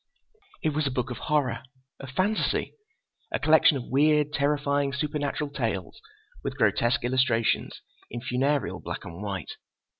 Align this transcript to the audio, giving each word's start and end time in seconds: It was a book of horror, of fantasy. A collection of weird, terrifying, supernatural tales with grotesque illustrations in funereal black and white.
It 0.63 0.69
was 0.69 0.87
a 0.87 0.89
book 0.89 1.11
of 1.11 1.19
horror, 1.29 1.61
of 1.99 2.09
fantasy. 2.09 2.73
A 3.31 3.37
collection 3.37 3.77
of 3.77 3.83
weird, 3.91 4.33
terrifying, 4.33 4.93
supernatural 4.93 5.51
tales 5.51 6.01
with 6.43 6.57
grotesque 6.57 7.03
illustrations 7.03 7.81
in 8.09 8.19
funereal 8.21 8.79
black 8.81 9.05
and 9.05 9.21
white. 9.21 9.57